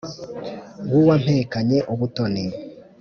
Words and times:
w’uwampekanye 0.89 1.77
ubutoni 1.93 2.43